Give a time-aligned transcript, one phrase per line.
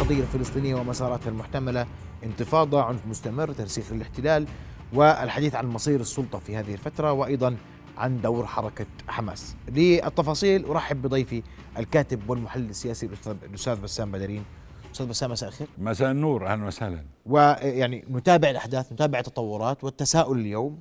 [0.00, 1.86] القضية الفلسطينية ومساراتها المحتملة.
[2.24, 4.46] انتفاضة عنف مستمر ترسيخ الاحتلال
[4.92, 7.56] والحديث عن مصير السلطة في هذه الفترة وأيضا
[7.96, 9.56] عن دور حركة حماس.
[9.68, 11.42] للتفاصيل أرحب بضيفي
[11.78, 13.08] الكاتب والمحلل السياسي
[13.44, 14.44] الأستاذ بسام بدرين.
[14.92, 15.68] أستاذ بسام مساء الخير.
[15.78, 17.04] مساء النور أهلا وسهلا.
[17.26, 20.80] ويعني نتابع الأحداث نتابع التطورات والتساؤل اليوم.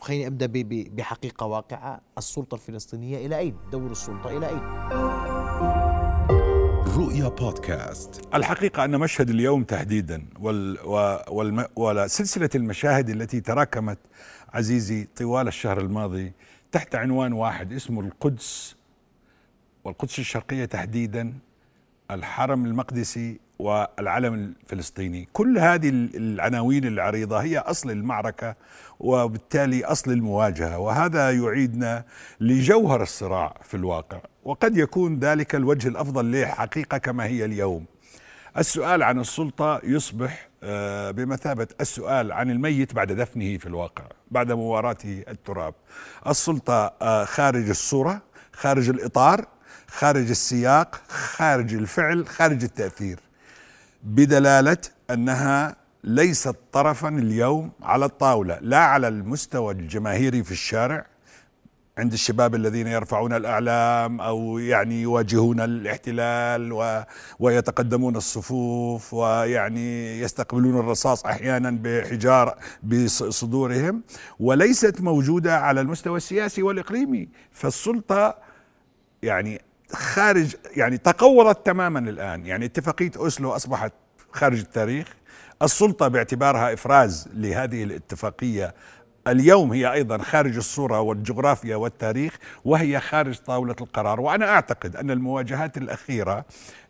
[0.00, 0.48] خليني أبدأ
[0.96, 2.00] بحقيقة واقعة.
[2.18, 5.33] السلطة الفلسطينية إلى أين؟ دور السلطة إلى أين؟
[7.04, 8.22] رؤيا بودكاست.
[8.34, 10.24] الحقيقة أن مشهد اليوم تحديدا
[11.76, 13.98] وسلسلة المشاهد التي تراكمت
[14.54, 16.32] عزيزي طوال الشهر الماضي
[16.72, 18.76] تحت عنوان واحد اسمه القدس
[19.84, 21.32] والقدس الشرقية تحديدا
[22.10, 25.28] الحرم المقدسي والعلم الفلسطيني.
[25.32, 28.56] كل هذه العناوين العريضة هي أصل المعركة
[29.00, 32.04] وبالتالي أصل المواجهة وهذا يعيدنا
[32.40, 34.20] لجوهر الصراع في الواقع.
[34.44, 37.84] وقد يكون ذلك الوجه الأفضل لحقيقة كما هي اليوم.
[38.58, 45.24] السؤال عن السلطة يصبح آه، بمثابة السؤال عن الميت بعد دفنه في الواقع بعد مواراته
[45.28, 45.74] التراب.
[46.26, 49.44] السلطة آه، خارج الصورة خارج الإطار
[49.88, 53.18] خارج السياق خارج الفعل خارج التأثير.
[54.04, 54.76] بدلالة
[55.10, 61.06] أنها ليست طرفا اليوم على الطاولة لا على المستوى الجماهيري في الشارع
[61.98, 67.02] عند الشباب الذين يرفعون الأعلام أو يعني يواجهون الاحتلال و
[67.38, 74.02] ويتقدمون الصفوف ويعني يستقبلون الرصاص أحيانا بحجار بصدورهم
[74.40, 78.34] وليست موجودة على المستوى السياسي والإقليمي فالسلطة
[79.22, 79.60] يعني
[79.92, 82.46] خارج يعني تقورت تماما الآن.
[82.46, 83.92] يعني اتفاقية أوسلو أصبحت
[84.32, 85.06] خارج التاريخ.
[85.62, 88.74] السلطة باعتبارها إفراز لهذه الاتفاقية.
[89.28, 94.20] اليوم هي أيضا خارج الصورة والجغرافيا والتاريخ وهي خارج طاولة القرار.
[94.20, 96.44] وأنا أعتقد أن المواجهات الأخيرة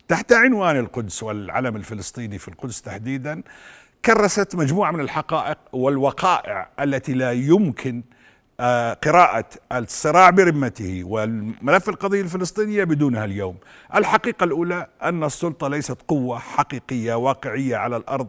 [0.09, 3.43] تحت عنوان القدس والعلم الفلسطيني في القدس تحديدا
[4.05, 8.03] كرست مجموعة من الحقائق والوقائع التي لا يمكن
[9.05, 13.57] قراءة الصراع برمته والملف القضية الفلسطينية بدونها اليوم.
[13.95, 18.29] الحقيقة الأولى أن السلطة ليست قوة حقيقية واقعية على الأرض.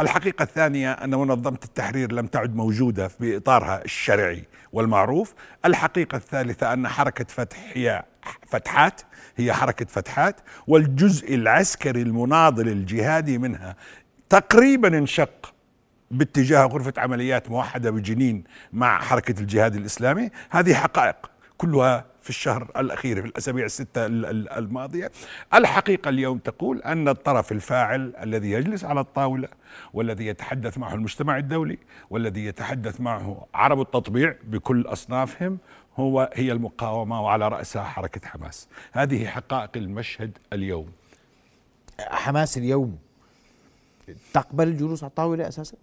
[0.00, 5.34] الحقيقة الثانية أن منظمة التحرير لم تعد موجودة في إطارها الشرعي والمعروف.
[5.64, 8.04] الحقيقة الثالثة أن حركة فتح هي
[8.46, 9.00] فتحات
[9.36, 10.36] هي حركة فتحات
[10.66, 13.76] والجزء العسكري المناضل الجهادي منها
[14.28, 15.51] تقريبا انشق
[16.12, 20.30] باتجاه غرفة عمليات موحدة بجنين مع حركة الجهاد الإسلامي.
[20.50, 25.10] هذه حقائق كلها في الشهر الأخير في الأسابيع الستة الماضية.
[25.54, 29.48] الحقيقة اليوم تقول أن الطرف الفاعل الذي يجلس على الطاولة
[29.92, 31.78] والذي يتحدث معه المجتمع الدولي
[32.10, 35.58] والذي يتحدث معه عرب التطبيع بكل أصنافهم
[35.96, 38.68] هو هي المقاومة وعلى رأسها حركة حماس.
[38.92, 40.92] هذه حقائق المشهد اليوم.
[42.00, 42.98] حماس اليوم
[44.32, 45.76] تقبل الجلوس على الطاولة أساسا؟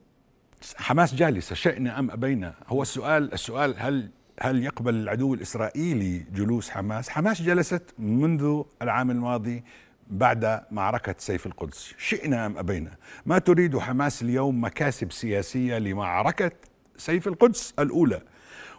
[0.77, 4.09] حماس جالسة شئنا أم أبينا هو السؤال السؤال هل
[4.41, 9.63] هل يقبل العدو الإسرائيلي جلوس حماس؟ حماس جلست منذ العام الماضي
[10.09, 11.93] بعد معركة سيف القدس.
[11.97, 12.91] شئنا أم أبينا
[13.25, 16.51] ما تريد حماس اليوم مكاسب سياسية لمعركة
[16.97, 18.21] سيف القدس الأولى؟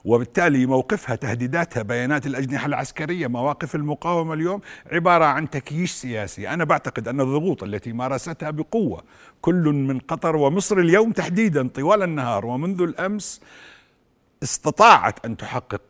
[0.04, 4.60] وبالتالي موقفها تهديداتها بيانات الأجنحة العسكرية مواقف المقاومة اليوم
[4.92, 6.48] عبارة عن تكييش سياسي.
[6.48, 9.02] أنا بعتقد أن الضغوط التي مارستها بقوة
[9.40, 13.40] كل من قطر ومصر اليوم تحديدا طوال النهار ومنذ الأمس
[14.42, 15.80] استطاعت أن تحقق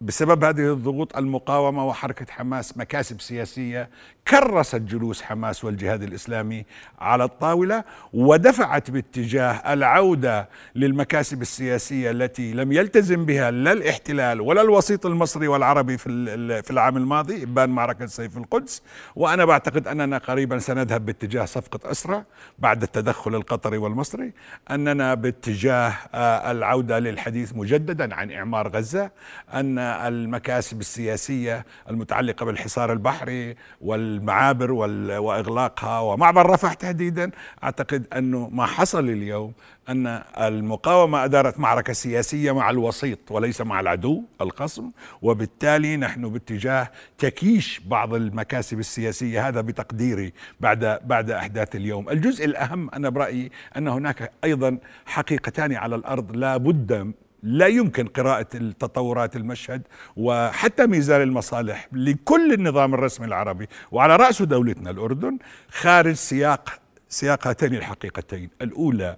[0.00, 3.90] بسبب هذه الضغوط المقاومة وحركة حماس مكاسب سياسية
[4.28, 6.64] كرست جلوس حماس والجهاد الإسلامي
[6.98, 15.06] على الطاولة ودفعت باتجاه العودة للمكاسب السياسية التي لم يلتزم بها لا الاحتلال ولا الوسيط
[15.06, 18.82] المصري والعربي في العام الماضي إبان معركة سيف القدس.
[19.16, 22.24] وأنا بعتقد أننا قريبا سنذهب باتجاه صفقة اسرى
[22.58, 24.32] بعد التدخل القطري والمصري
[24.70, 29.10] أننا باتجاه آه، العودة للحديث مجددا عن إعمار غزة
[29.54, 37.30] أن المكاسب السياسية المتعلقة بالحصار البحري وال المعابر وإغلاقها ومعبر رفح تحديدا
[37.64, 39.52] أعتقد أنه ما حصل اليوم
[39.88, 40.06] أن
[40.40, 44.90] المقاومة أدارت معركة سياسية مع الوسيط وليس مع العدو الخصم
[45.22, 49.48] وبالتالي نحن باتجاه تكيش بعض المكاسب السياسية.
[49.48, 52.08] هذا بتقديري بعد بعد أحداث اليوم.
[52.08, 57.12] الجزء الأهم أنا برأيي أن هناك أيضا حقيقتان على الأرض لا بد
[57.42, 59.82] لا يمكن قراءة التطورات المشهد
[60.16, 65.38] وحتى ميزان المصالح لكل النظام الرسمي العربي وعلى رأسه دولتنا الأردن
[65.70, 68.50] خارج سياق سياق هاتين الحقيقتين.
[68.62, 69.16] الأولى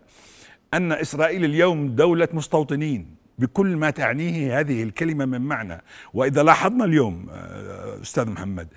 [0.75, 5.83] أن إسرائيل اليوم دولة مستوطنين بكل ما تعنيه هذه الكلمة من معنى.
[6.15, 8.69] وإذا لاحظنا اليوم آه، أستاذ محمد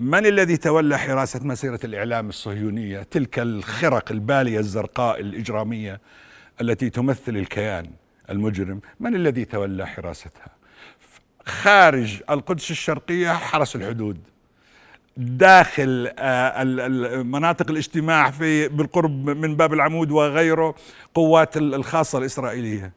[0.00, 6.00] من الذي تولى حراسة مسيرة الإعلام الصهيونية؟ تلك الخرق البالية الزرقاء الإجرامية
[6.60, 7.90] التي تمثل الكيان.
[8.32, 10.48] المجرم من الذي تولى حراستها؟
[11.46, 14.18] خارج القدس الشرقية حرس الحدود
[15.16, 16.64] داخل آه،
[17.22, 20.74] مناطق الاجتماع في بالقرب من باب العمود وغيره
[21.14, 22.92] قوات الخاصة الإسرائيلية.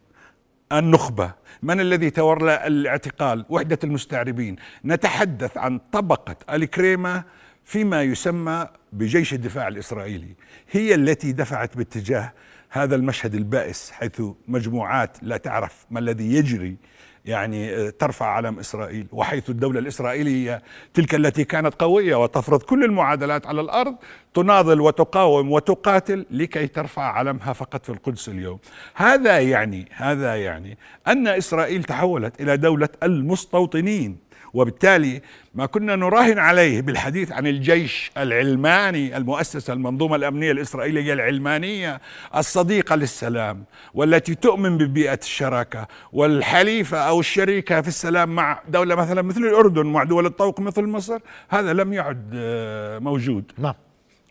[0.72, 1.32] النخبة
[1.64, 4.56] من الذي تولى الاعتقال؟ وحدة المستعربين.
[4.86, 7.24] نتحدث عن طبقة الكريمة
[7.66, 10.36] فيما يسمى بجيش الدفاع الإسرائيلي.
[10.72, 12.34] هي التي دفعت باتجاه
[12.76, 16.78] هذا المشهد البائس حيث مجموعات لا تعرف ما الذي يجري
[17.26, 20.62] يعني آه، ترفع علم إسرائيل وحيث الدولة الإسرائيلية
[20.94, 23.96] تلك التي كانت قوية وتفرض كل المعادلات على الأرض
[24.34, 28.60] تناضل وتقاوم وتقاتل لكي ترفع علمها فقط في القدس اليوم.
[28.96, 34.25] هذا يعني هذا يعني أن إسرائيل تحولت إلى دولة المستوطنين.
[34.56, 35.22] وبالتالي
[35.56, 42.02] ما كنا نراهن عليه بالحديث عن الجيش العلماني المؤسسة المنظومة الأمنية الإسرائيلية العلمانية
[42.36, 43.64] الصديقة للسلام
[43.94, 50.04] والتي تؤمن ببيئة الشراكة والحليفة أو الشريكة في السلام مع دولة مثلا مثل الأردن مع
[50.04, 51.20] دول الطوق مثل مصر
[51.50, 53.52] هذا لم يعد آه، موجود.
[53.58, 53.74] نعم.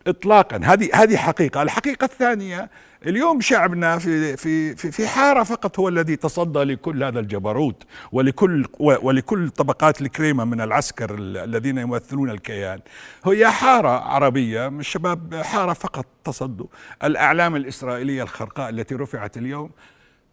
[0.07, 0.61] اطلاقا.
[0.65, 1.63] هذه هذه حقيقة.
[1.63, 2.71] الحقيقة الثانية
[3.07, 8.67] اليوم شعبنا في في في في حارة فقط هو الذي تصدى لكل هذا الجبروت ولكل
[8.79, 12.81] ولكل طبقات الكريمة من العسكر الذين يمثلون الكيان.
[13.25, 16.67] هي حارة عربية من الشباب حارة فقط تصدوا
[17.05, 19.71] الأعلام الإسرائيلية الخرقاء التي رفعت اليوم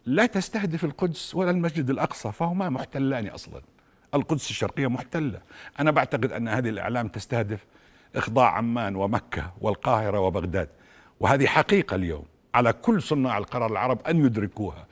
[0.06, 3.62] لا تستهدف القدس ولا المسجد الأقصى فهما محتلان أصلا.
[4.14, 5.40] القدس الشرقية محتلة.
[5.80, 7.60] أنا بعتقد أن هذه الأعلام تستهدف
[8.16, 10.68] إخضاع عمان ومكة والقاهرة وبغداد.
[11.20, 12.24] وهذه حقيقة اليوم.
[12.54, 14.86] على كل صناع القرار العرب أن يدركوها.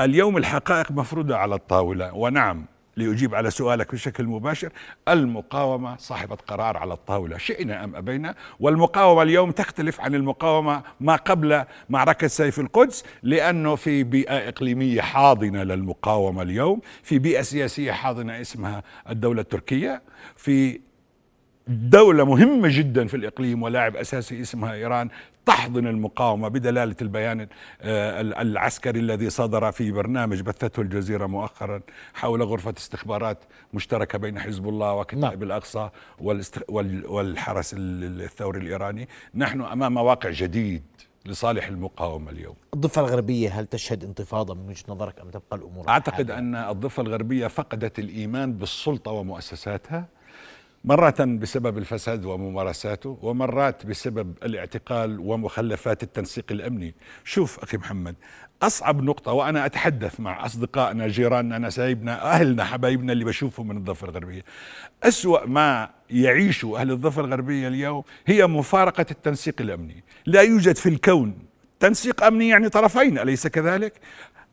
[0.00, 2.14] اليوم الحقائق مفروضة على الطاولة.
[2.14, 2.64] ونعم
[2.96, 4.72] لأجيب على سؤالك بشكل مباشر.
[5.08, 7.38] المقاومة صاحبة قرار على الطاولة.
[7.38, 14.02] شئنا أم أبينا؟ والمقاومة اليوم تختلف عن المقاومة ما قبل معركة سيف القدس لأنه في
[14.02, 16.80] بيئة إقليمية حاضنة للمقاومة اليوم.
[17.02, 20.02] في بيئة سياسية حاضنة اسمها الدولة التركية.
[20.36, 20.80] في
[21.68, 25.08] دولة مهمة جدا في الإقليم ولاعب أساسي اسمها إيران
[25.46, 27.40] تحضن المقاومة بدلالة البيان
[27.80, 31.80] آه، العسكري الذي صدر في برنامج بثته الجزيرة مؤخرا
[32.14, 33.38] حول غرفة استخبارات
[33.74, 35.42] مشتركة بين حزب الله وكتائب نعم.
[35.42, 35.90] الأقصى
[37.08, 39.08] والحرس الثوري الإيراني.
[39.34, 40.82] نحن أمام واقع جديد
[41.26, 42.54] لصالح المقاومة اليوم.
[42.74, 47.46] الضفة الغربية هل تشهد انتفاضة من وجهة نظرك أم تبقى الأمور أعتقد أن الضفة الغربية
[47.46, 50.08] فقدت الإيمان بالسلطة ومؤسساتها.
[50.84, 56.94] مرة بسبب الفساد وممارساته ومرات بسبب الاعتقال ومخلفات التنسيق الأمني.
[57.24, 58.14] شوف أخي محمد
[58.62, 64.42] أصعب نقطة وأنا أتحدث مع أصدقائنا جيراننا نسايبنا أهلنا حبايبنا اللي بشوفهم من الضفة الغربية.
[65.02, 70.04] أسوأ ما يعيشه أهل الضفة الغربية اليوم هي مفارقة التنسيق الأمني.
[70.26, 71.38] لا يوجد في الكون
[71.80, 73.92] تنسيق أمني يعني طرفين أليس كذلك؟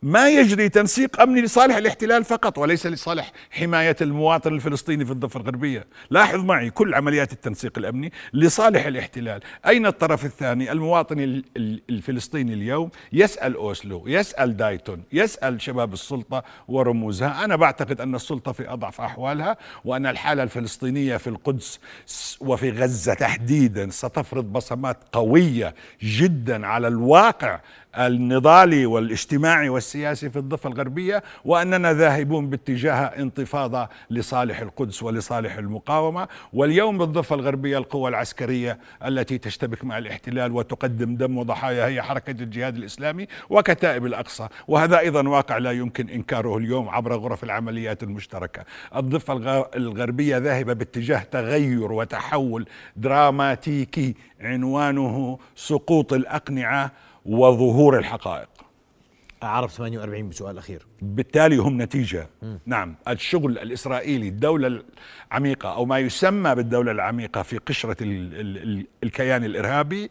[0.03, 5.87] ما يجري تنسيق أمني لصالح الاحتلال فقط وليس لصالح حماية المواطن الفلسطيني في الضفه الغربية،
[6.09, 11.43] لاحظ معي كل عمليات التنسيق الأمني لصالح الاحتلال، أين الطرف الثاني؟ المواطن
[11.89, 18.69] الفلسطيني اليوم يسأل أوسلو، يسأل دايتون، يسأل شباب السلطة ورموزها، أنا بعتقد أن السلطة في
[18.69, 21.79] أضعف أحوالها وأن الحالة الفلسطينية في القدس
[22.39, 27.59] وفي غزة تحديدا ستفرض بصمات قوية جدا على الواقع
[27.97, 36.27] النضالي والاجتماعي والسياسي في الضفة الغربية وأننا ذاهبون باتجاه انتفاضة لصالح القدس ولصالح المقاومة.
[36.53, 42.75] واليوم بالضفة الغربية القوى العسكرية التي تشتبك مع الاحتلال وتقدم دم وضحايا هي حركة الجهاد
[42.75, 44.47] الإسلامي وكتائب الأقصى.
[44.67, 48.63] وهذا أيضا واقع لا يمكن إنكاره اليوم عبر غرف العمليات المشتركة.
[48.95, 49.33] الضفة
[49.75, 56.91] الغربية ذاهبة باتجاه تغير وتحول دراماتيكي عنوانه سقوط الأقنعة
[57.25, 58.49] وظهور الحقائق.
[59.43, 60.85] عرب 48 بسؤال أخير.
[61.01, 62.27] بالتالي هم نتيجة.
[62.41, 62.57] م.
[62.65, 64.81] نعم الشغل الإسرائيلي الدولة
[65.31, 70.09] العميقة أو ما يسمى بالدولة العميقة في قشرة ال ال ال الكيان الإرهابي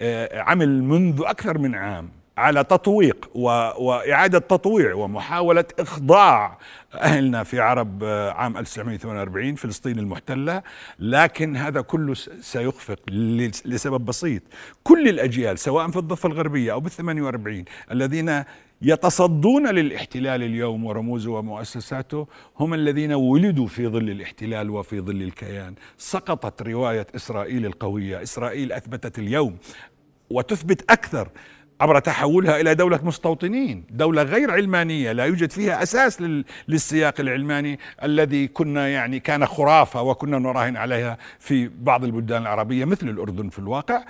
[0.00, 2.10] آه، عمل منذ أكثر من عام.
[2.38, 3.42] على تطويق و...
[3.78, 6.58] وإعادة تطويع ومحاولة إخضاع
[6.94, 10.62] أهلنا في عرب آه، عام 1948 فلسطين المحتلة.
[10.98, 12.98] لكن هذا كله سيخفق
[13.64, 14.42] لسبب بسيط.
[14.82, 18.44] كل الأجيال سواء في الضفة الغربية أو بال 48 الذين
[18.82, 22.26] يتصدون للاحتلال اليوم ورموزه ومؤسساته
[22.60, 25.74] هم الذين ولدوا في ظل الاحتلال وفي ظل الكيان.
[25.98, 28.22] سقطت رواية إسرائيل القوية.
[28.22, 29.56] إسرائيل أثبتت اليوم
[30.30, 31.28] وتثبت أكثر
[31.80, 36.22] عبر تحولها إلى دولة مستوطنين، دولة غير علمانية لا يوجد فيها أساس
[36.68, 43.08] للسياق العلماني الذي كنا يعني كان خرافة وكنا نراهن عليها في بعض البلدان العربية مثل
[43.08, 44.04] الأردن في الواقع.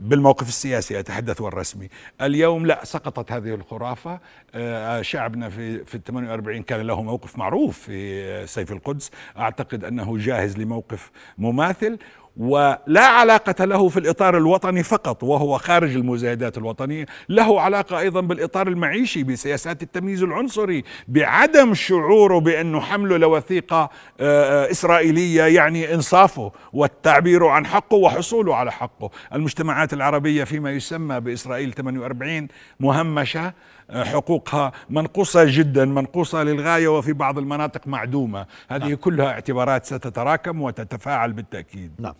[0.00, 1.88] بالموقف السياسي أتحدث والرسمي،
[2.22, 4.20] اليوم لا سقطت هذه الخرافة.
[4.54, 10.18] آه، شعبنا في في ال 48 كان له موقف معروف في سيف القدس، أعتقد أنه
[10.18, 11.98] جاهز لموقف مماثل.
[12.38, 17.06] ولا علاقة له في الإطار الوطني فقط وهو خارج المزايدات الوطنية.
[17.28, 23.90] له علاقة أيضا بالإطار المعيشي بسياسات التمييز العنصري بعدم شعوره بأنه حمله لوثيقة
[24.20, 29.10] آه، آه، إسرائيلية يعني إنصافه والتعبير عن حقه وحصوله على حقه.
[29.34, 32.48] المجتمعات العربية فيما يسمى بإسرائيل 48
[32.80, 33.52] مهمشة.
[33.90, 38.46] حقوقها منقوصة جدا منقوصة للغاية وفي بعض المناطق معدومة.
[38.68, 38.94] هذه نعم.
[38.94, 41.92] كلها اعتبارات ستتراكم وتتفاعل بالتأكيد.
[41.98, 42.14] نعم.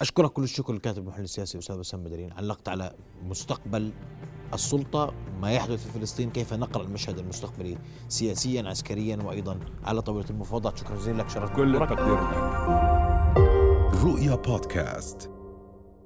[0.00, 2.92] أشكرك كل الشكر الكاتب المحلل السياسي أستاذ بسام بدرين علقت على
[3.28, 3.92] مستقبل
[4.54, 10.78] السلطة ما يحدث في فلسطين كيف نقرأ المشهد المستقبلي سياسيا عسكريا وأيضا على طاولة المفاوضات.
[10.78, 12.18] شكرا جزيلا لك شرف كل التقدير
[14.04, 15.30] رؤيا بودكاست.